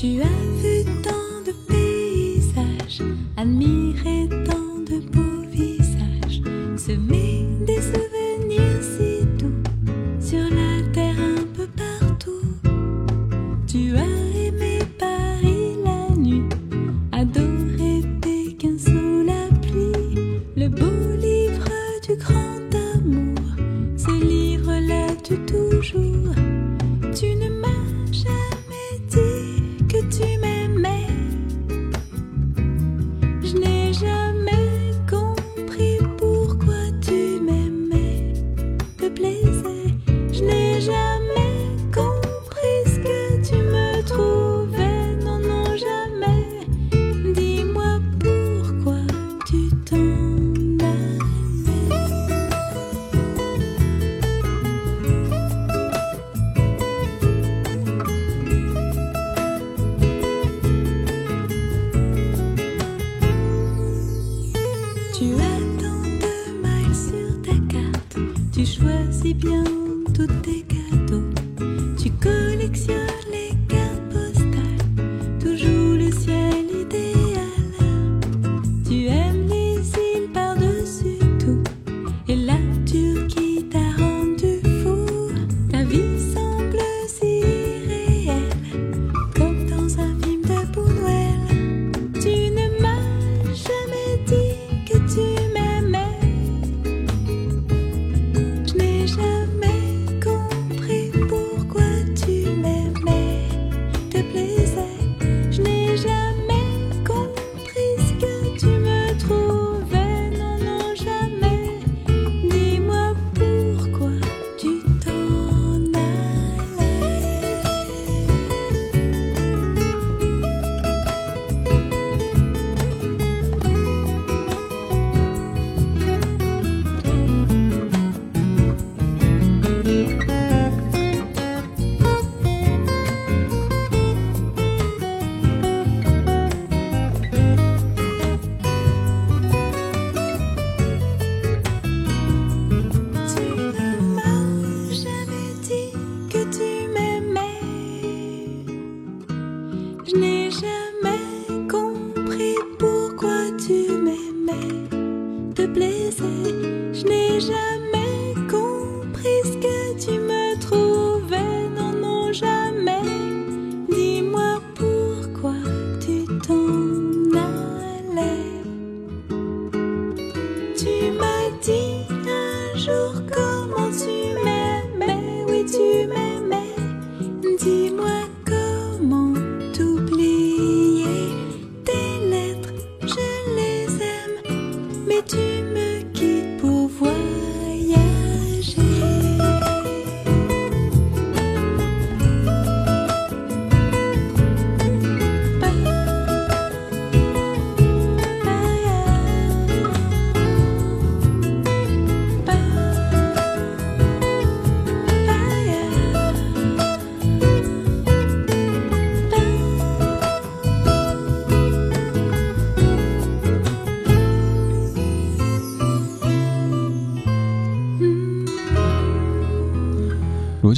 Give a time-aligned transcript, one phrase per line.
[0.00, 0.47] 许愿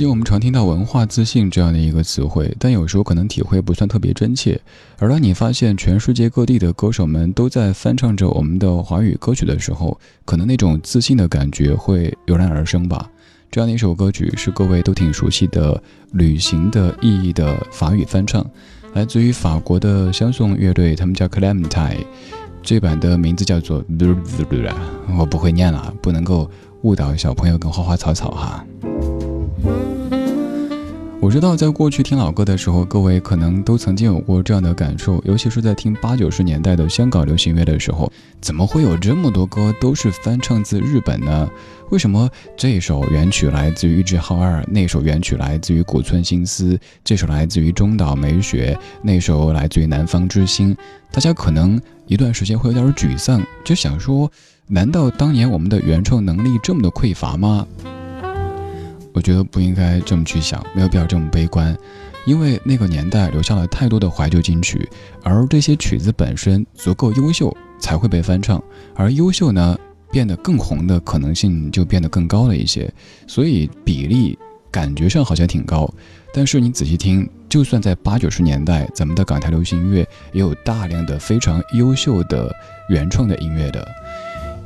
[0.00, 4.58] 今我们常听到“文化自信”这样的一个词汇，但有时候可能体会不算特别真切。
[4.96, 13.10] 而当你发现全世界各地的歌手们都在翻唱着我们的华语歌曲的时候，可能那种自信的感觉会油然而生吧。
[13.50, 15.74] 这样的一首歌曲是各位都挺熟悉的
[16.12, 18.42] 《旅行的意义》的法语翻唱，
[18.94, 22.06] 来自于法国的相送乐队，他们叫 Clementine，
[22.62, 23.84] 这版的名字叫做……
[25.18, 26.50] 我不会念了，不能够
[26.84, 28.64] 误导小朋友跟花花草草哈。
[31.22, 41.48] 我知道，在过去听老歌的时候，各位可能都曾经有过这样的感受，尤其是在听八九十年代的香港流行乐的时候，怎么会有这么多歌都是翻唱自日本呢？
[41.90, 50.74] 为什么这首原曲来自于玉置浩二，那首原曲来自于古村新司，这首来自于中岛美雪，那首来自于南方之星？
[51.12, 54.30] 大家可能一段时间会有点沮丧，就想说，
[54.66, 57.66] 难道当年我们的原创能力这么的匮乏吗？
[59.12, 61.76] 我觉得不应该这么去想，没有必要这么悲观，
[62.26, 64.88] 因为那个年代留下了太多的怀旧金曲，
[65.22, 68.62] 而这些曲子本身足够优秀才会被翻唱，
[68.94, 69.76] 而优秀呢
[70.12, 72.92] 变得更红的可能性就变得更高了一些，
[73.26, 74.38] 所以比例
[74.70, 75.92] 感觉上好像挺高，
[76.32, 82.54] 但是你仔细听，就算在八九十年代，咱们的港台流行音乐也有大量的非常优秀的
[82.88, 83.86] 原创的音乐的，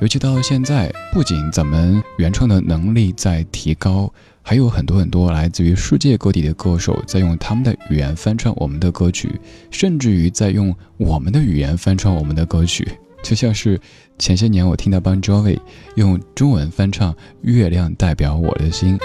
[0.01, 4.13] 尤其到现在，不仅咱们原创的能力在提高。
[4.47, 12.87] 还有很多很多来自于世界各地的歌手在用他们的语言翻唱我们的歌曲，甚至于在用我们的语言翻唱我们的歌曲。
[13.23, 13.81] 就像是
[14.19, 15.59] 前些年我听到邦 Jovi
[15.97, 17.11] 用中文翻唱
[17.41, 18.99] 《月亮代表我的心》，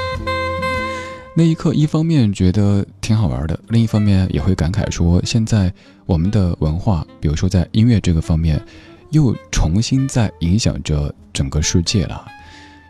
[1.38, 5.74] 那一刻一方面觉得挺好玩的，另一方面也会感慨说，现在
[6.06, 8.62] 我们的文化，比如说在音乐这个方面，
[9.12, 12.26] 又重新在影响着整个世界了。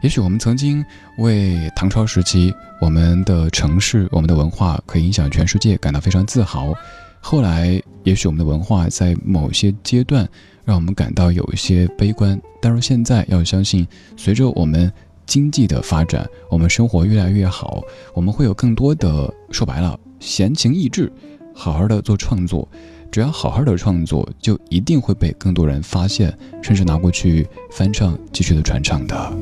[0.01, 0.83] 也许我们曾经
[1.17, 6.73] 为唐朝时期我们的城市、我们的文化可以影响全世界感到非常自豪。
[7.19, 10.25] 后来，也许我们的文化在某些阶段
[10.63, 12.39] 让我们感到有一些悲观。
[12.61, 13.85] 但是现在要相信，
[14.15, 14.89] 随着我们
[15.25, 21.11] 经济的发展，我们生活越来越好，我们会有更多的说白了闲情逸致，
[21.53, 22.65] 好好的做创作。
[23.11, 29.33] 只要好好的创作，就一定会被更多人发现，甚至拿过去翻唱，继续的传唱的。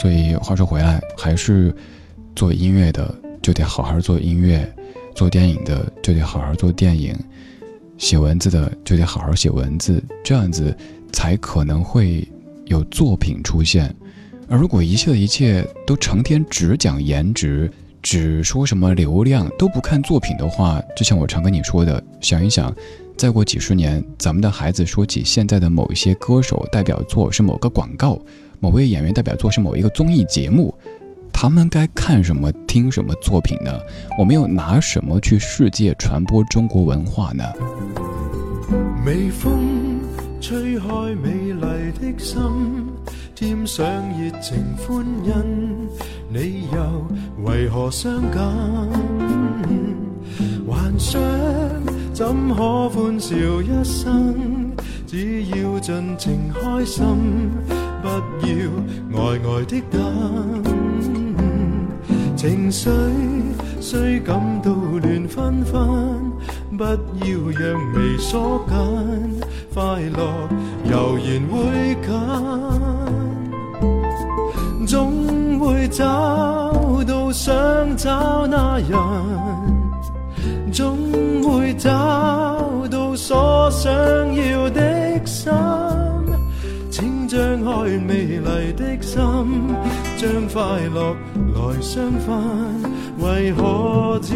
[0.00, 1.74] 所以话说回来，还是
[2.34, 4.70] 做音乐的就得好好做音乐，
[5.14, 7.14] 做电影的就得好好做电影，
[7.98, 10.76] 写文字的就得好好写文字，这样子
[11.12, 12.26] 才可能会
[12.66, 13.94] 有作品出现。
[14.48, 17.70] 而如果一切的一切都成天只讲颜值，
[18.02, 22.74] 只说什么流量都不看作品的话，就像我常跟你说的，想一想，
[23.16, 28.18] 再过几十年，咱们的孩子说起现在的某一些歌手代表作是某个广告，
[28.58, 30.74] 某位演员代表作是某一个综艺节目，
[31.30, 33.78] 他们该看什么、听什么作品呢？
[34.18, 37.44] 我们又拿什么去世界传播中国文化呢？
[39.04, 40.00] 微风
[40.40, 40.86] 吹开
[41.22, 42.40] 美丽的心，
[43.34, 43.84] 添上
[44.18, 45.88] 热情欢欣。
[46.32, 46.78] 你又
[47.42, 48.40] 为何伤感？
[50.64, 51.20] 幻想
[52.12, 52.24] 怎
[52.54, 54.70] 可欢笑一生？
[55.08, 57.04] 只要尽情开心，
[58.00, 58.08] 不
[58.46, 58.54] 要
[59.10, 60.62] 呆呆的等。
[62.36, 62.88] 情绪
[63.80, 65.82] 虽感到乱纷纷，
[66.78, 68.76] 不要让眉锁紧，
[69.74, 70.48] 快乐
[70.84, 71.96] 悠然会
[74.76, 74.86] 近。
[74.86, 75.39] 总。
[75.60, 76.04] 会找
[77.06, 77.54] 到想
[77.94, 78.98] 找那人，
[80.72, 80.96] 总
[81.42, 81.90] 会找
[82.90, 83.92] 到所想
[84.34, 85.52] 要的心。
[86.90, 89.20] 请张开美丽的心，
[90.16, 90.62] 将快
[90.92, 91.14] 乐
[91.54, 92.34] 来相分，
[93.18, 94.34] 为何自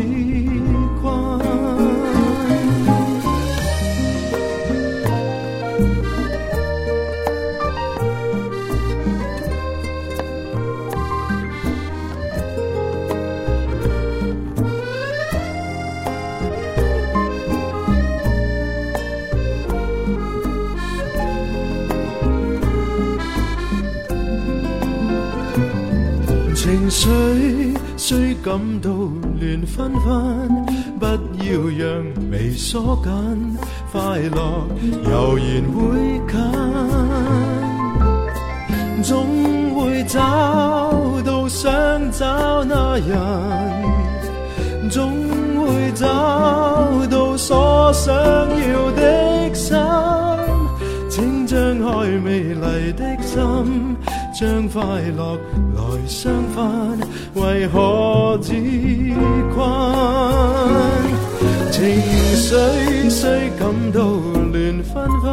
[1.00, 2.13] 困？
[28.45, 28.91] 感到
[29.41, 30.07] 乱纷纷，
[31.01, 31.49] 不要
[31.79, 33.11] 让眉锁紧，
[33.91, 34.69] 快乐
[35.11, 36.37] 悠然会近，
[39.03, 39.15] 总
[39.75, 40.21] 会找
[41.25, 41.73] 到想
[42.11, 43.17] 找那人，
[44.91, 45.11] 总
[45.57, 46.07] 会找
[47.11, 48.63] 到所想要
[54.45, 54.83] 将快
[55.17, 55.39] 乐
[55.75, 57.01] 来相分，
[57.33, 58.53] 为何自
[59.55, 59.65] 困？
[61.73, 61.83] 情
[62.37, 64.03] 绪虽感到
[64.53, 65.33] 乱纷纷，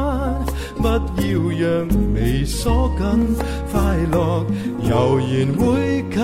[0.77, 1.27] 不要
[1.60, 3.36] 让眉锁紧，
[3.70, 3.82] 快
[4.13, 4.46] 乐
[4.89, 6.18] 悠然会近，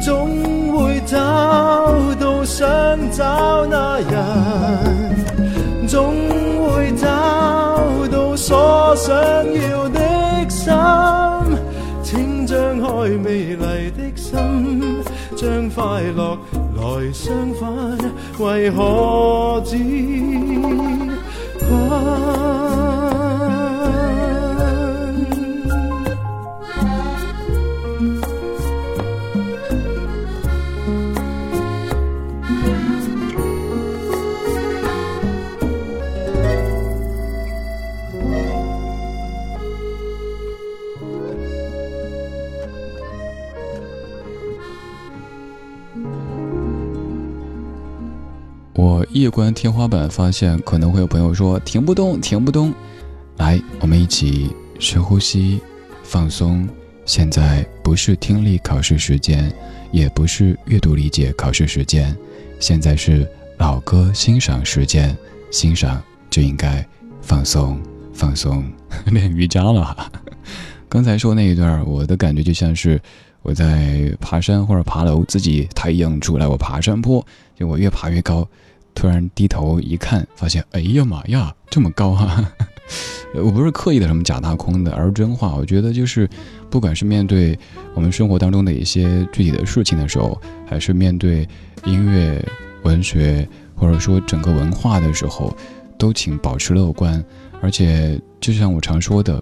[0.00, 0.08] 总
[0.78, 1.16] 会找
[2.20, 2.68] 到想
[3.10, 4.14] 找那人，
[5.88, 6.14] 总
[6.60, 7.08] 会找
[8.12, 10.09] 到所想要的。
[12.02, 15.02] 请张开美丽的心，
[15.36, 16.38] 将快乐
[16.76, 17.68] 来相反，
[18.38, 19.76] 为何只
[21.58, 22.39] 困？
[48.74, 52.72] 我夜观天花板，发现可能会有朋友说停不动，停不动。
[53.38, 55.60] 来，我们一起深呼吸，
[56.02, 56.68] 放松。
[57.04, 59.52] 现在不是听力考试时间，
[59.90, 62.16] 也不是阅读理解考试时间，
[62.60, 63.28] 现在是
[63.58, 65.16] 老歌欣赏时间。
[65.50, 66.86] 欣赏就应该
[67.20, 67.80] 放松，
[68.12, 68.64] 放松。
[69.06, 70.12] 练瑜伽了。
[70.88, 73.00] 刚才说那一段，我的感觉就像是
[73.42, 77.24] 我在爬山或者爬楼，自己太阳出来，我爬山坡，
[77.56, 78.46] 就我越爬越高。
[78.94, 82.52] 突然低头一看，发现，哎呀妈呀，这么高啊！
[83.36, 85.54] 我不是刻意的什么假大空的，而是真话。
[85.54, 86.28] 我觉得就是，
[86.68, 87.56] 不管是面对
[87.94, 91.48] 我们生活当中的一些具体的事情的时候，还是面对
[91.84, 92.44] 音乐、
[92.82, 95.56] 文学，或者说整个文化的时候，
[95.96, 97.24] 都请保持乐观。
[97.62, 99.40] 而且，就像我常说的，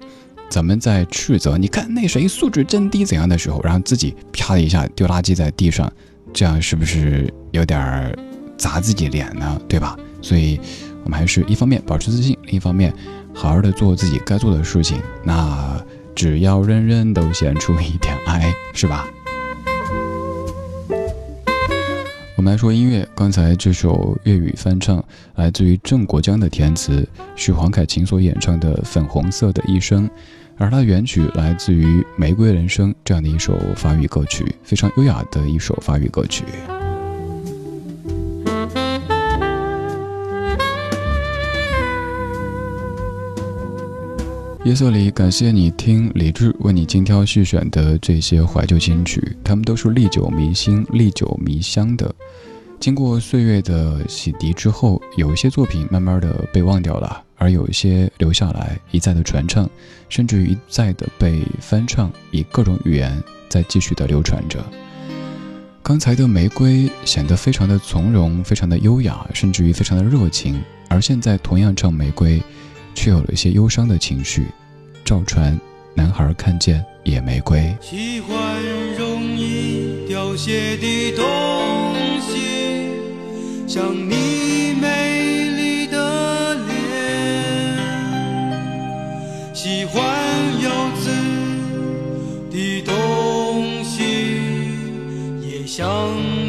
[0.51, 5.93] 咱们在斥责你看那谁素质真低怎样的时候，然后自己啪的一下丢垃圾在地上，
[6.33, 8.17] 这样是不是有点儿？
[8.59, 9.97] 砸自己脸呢，对吧？
[10.21, 10.59] 所以，
[11.05, 12.93] 我们还是一方面保持自信，另一方面，
[13.33, 15.01] 好好的做自己该做的事情。
[15.23, 15.81] 那
[16.13, 19.07] 只要人人都献出一点爱，是吧？
[22.39, 25.05] 我们来说音乐，刚才这首粤语翻唱
[25.35, 27.05] 来自于郑国江的填词，
[27.35, 30.09] 是黄凯芹所演唱的《粉红色的一生》，
[30.57, 36.45] 而它的原曲来自于《玫瑰人生》这样的一首法语歌曲，非常优雅的一首法语歌曲。
[44.65, 52.13] 夜色里，感谢你听李志为你精挑细选的这些怀旧金曲，他们都是历久弥新、历久弥香的。
[52.81, 59.71] 经过岁月的洗涤之后，有一些作品慢慢的被忘掉了，而有一些留下来，一再的传唱，
[60.09, 63.17] 甚至于一再的被翻唱，以各种语言
[63.49, 64.63] 在继续的流传着。
[65.85, 72.43] 刚才的玫瑰显得非常的从容，非常的优雅，甚至于非常的热情，而现在同样唱玫瑰。
[72.99, 74.49] 却有了一些忧伤的情绪。
[75.05, 75.57] 赵传，
[75.95, 77.73] 男孩看见野玫瑰。
[77.81, 78.37] 喜欢
[78.99, 81.25] 容易凋谢的东
[82.21, 82.91] 西，
[83.69, 87.79] 像你美丽的脸；
[89.55, 90.03] 喜欢
[90.61, 91.13] 有刺
[92.51, 94.03] 的东西，
[95.41, 95.87] 也像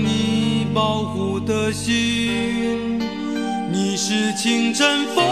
[0.03, 2.99] 你保护的心。
[3.71, 5.23] 你是清晨风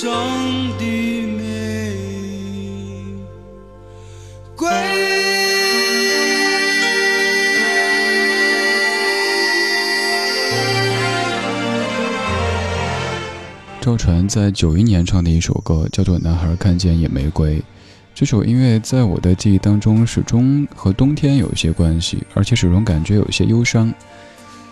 [0.00, 0.10] 上
[0.78, 0.84] 的
[1.36, 1.92] 玫
[4.56, 4.66] 瑰。
[13.82, 17.58] 赵传在九一年唱的一首歌叫做《男孩看见野玫瑰》。
[18.14, 23.92] 这首音乐在我的记忆当中始终和冬天有一些关系，而且始终感觉有些忧伤。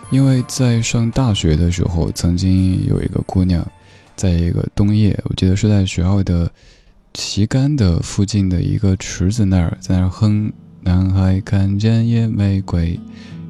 [0.09, 3.63] 因为在上大学的时候，曾经有一个姑娘，
[4.19, 6.51] 在一个冬夜，我记得是在学校的
[7.15, 10.49] 旗杆的附近的一个池子那儿，在那儿哼
[10.83, 12.97] 《男孩看见野玫瑰》，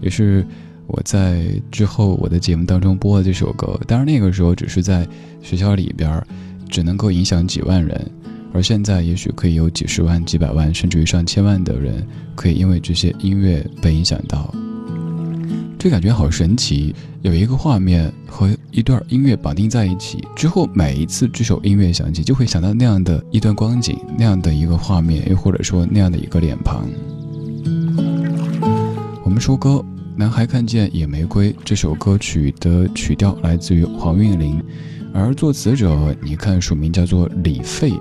[0.02, 0.46] 也是
[0.86, 3.80] 我在之后我的节目当中播的这首歌。
[3.86, 5.08] 当然那个时候只是在
[5.42, 6.22] 学校里边，
[6.68, 8.10] 只能够影响几万人。
[8.52, 14.54] 而现在，也许可以有几十万、几百万，甚至于上千万的人，可以因为这些音乐被影响到。
[15.78, 16.92] 这感觉好神奇，
[17.22, 26.84] 有一个画面和一段音乐绑定在一起之后，每一次这首音乐响起，就会想到那样的一段光景，那样的一个画面，又或者说那样的一个脸庞。
[29.22, 29.70] 我们说歌，
[30.16, 34.60] 《男孩看见野玫瑰》这首歌曲的曲调来自于黄韵玲，
[35.14, 37.92] 而作词者，你看署名叫做李费。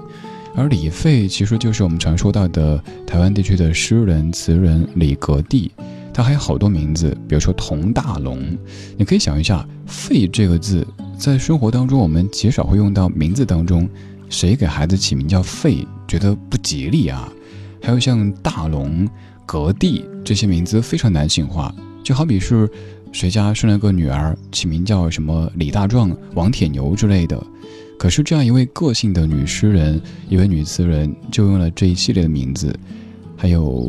[0.56, 5.72] 而李费其实就是我们常说到的台湾地区的诗人词人李格弟，
[6.18, 8.42] 他还有好多名字，比如说童大龙。
[8.98, 10.84] 你可以想一下，费这个字
[11.16, 13.88] 在生活当中我们极少会用到名字当中，
[14.28, 17.32] 谁给孩子起名叫费，觉得不吉利啊？
[17.84, 19.08] 还有像大龙、
[19.46, 21.72] 格蒂这些名字非常男性化，
[22.04, 22.68] 就好比是
[23.12, 27.40] 谁家生了个女儿，起名叫什么李大壮、王铁牛之类的。
[28.00, 32.76] 可是这样一位个性的女诗人，一位女词人，就用了这一系列的名字，
[33.36, 33.88] 还有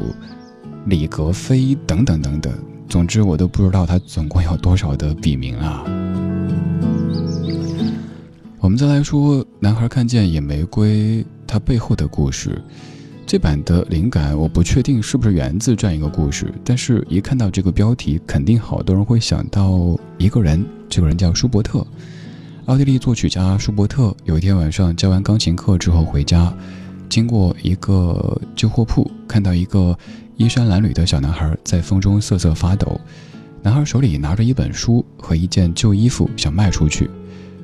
[0.88, 2.53] 李格非等等等等。
[2.88, 5.85] 总之，我都不知道他总共有多少的笔名啊。
[8.59, 12.62] 我们再来说《男孩看见野玫瑰》它背后的故事。
[13.27, 21.87] 这版的灵感我不确定是不是源自这样一个故事，但是一看到这个标题，肯定好多人会想到一个人，这个人叫舒伯特。
[22.64, 26.51] 奥地利作曲家舒伯特有一天晚上教完钢琴课之后回家，
[27.11, 29.96] 经过一个旧货铺，看到一个
[30.38, 32.98] 衣衫褴褛的小男孩在风中瑟瑟发抖。
[33.61, 37.11] 男孩手里拿着一本书和一件旧衣服，想卖出去。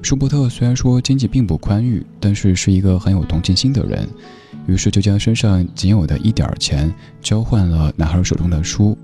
[0.03, 4.07] 舒伯特虽然说经济并不宽裕，但是是一个很有同情心的人，
[4.67, 8.99] 于是就将身上仅有的一点钱交换了男孩手中的书。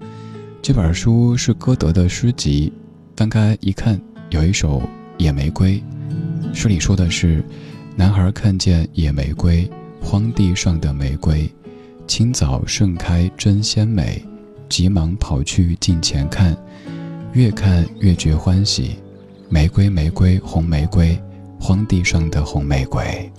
[0.60, 2.70] 这本书是歌德的诗集，
[3.16, 4.82] 翻开一看，有一首。
[5.16, 5.84] 野玫瑰，
[6.54, 7.44] 诗里说的是，
[7.94, 11.46] 男孩看见野玫瑰，荒地上的玫瑰，
[12.10, 14.20] 清早盛开真鲜美，
[14.68, 16.56] 急忙跑去近前看，
[17.34, 18.96] 越看越觉欢喜，
[19.48, 21.16] 玫瑰玫瑰红玫瑰，
[21.60, 23.30] 荒地上的红玫瑰。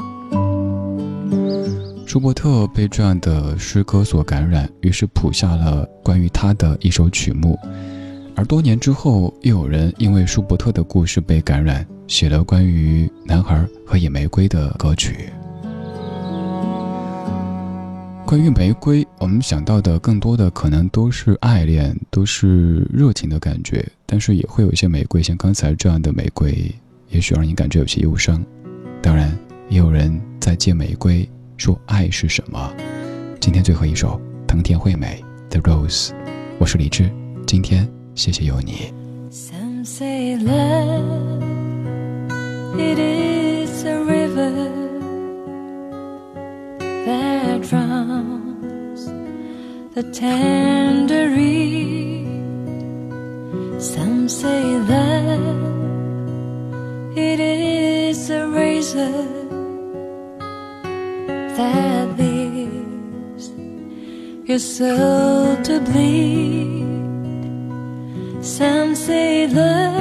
[2.05, 7.59] 舒伯特被这样的诗歌所感染，于是谱下了关于他的一首曲目。
[8.37, 15.29] 而多年之后，又有人因为舒伯特的故事被感染，写了关于男孩和野玫瑰的歌曲。
[18.31, 26.73] 关于玫瑰，我们想到的更多的可能都是爱恋，都是热情的感觉，但是也会有一些玫瑰，像刚才这样的玫瑰，
[27.09, 28.41] 也许让你感觉有些忧伤。
[29.01, 32.73] 当然，也有人在借玫瑰说爱是什么。
[33.41, 34.17] 今天最后一首，
[34.47, 36.11] 藤田惠美的《Rose》，
[36.57, 37.11] 我是李志，
[37.45, 37.85] 今天。
[38.15, 38.93] 谢谢有你。
[51.35, 52.27] Reed.
[53.81, 55.39] Some say that
[57.15, 59.27] it is a razor
[61.57, 63.51] that leaves
[64.49, 66.85] your soul to bleed.
[68.43, 70.00] Some say love,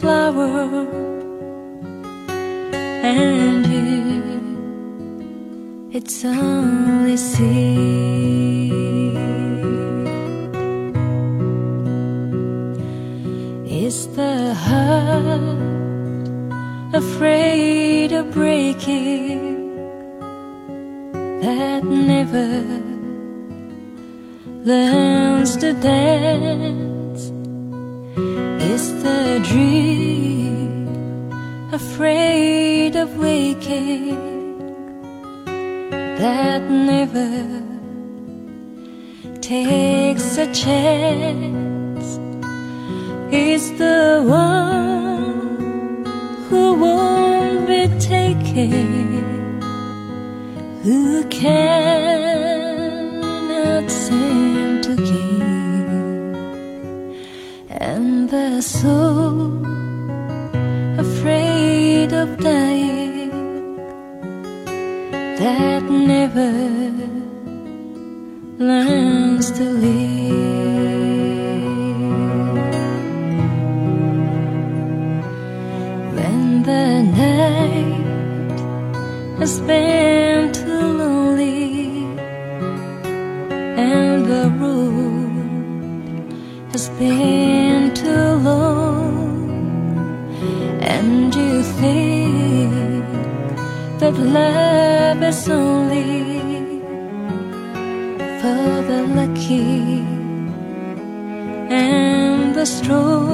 [0.00, 0.86] flower,
[3.04, 4.22] and you,
[5.92, 7.50] it's only seed.
[13.66, 15.58] Is the heart
[16.94, 19.40] afraid of breaking
[21.42, 22.50] that never
[24.64, 26.99] learns to dance
[32.00, 34.16] afraid of waking
[36.16, 37.62] that never
[39.42, 42.18] takes a chance.
[43.30, 46.06] Is the one
[46.48, 49.60] who won't be taken
[50.82, 52.30] who cannot
[53.90, 55.90] seem to give
[57.68, 59.79] and the soul
[62.12, 63.30] of dying
[65.38, 66.50] that never
[68.58, 70.00] learns to live.
[76.16, 78.04] When the night
[79.38, 80.19] has been
[94.20, 96.04] love is only
[98.40, 100.00] for the lucky
[101.70, 103.29] and the strong.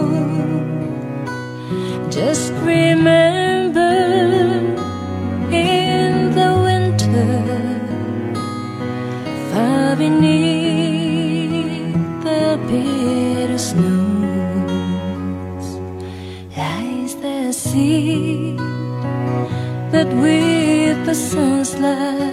[21.17, 22.27] innocence left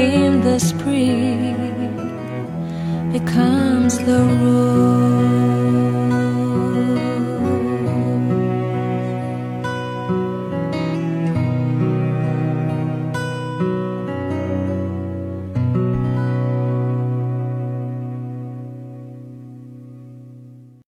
[0.00, 1.56] in the spring
[3.12, 4.97] becomes the rule.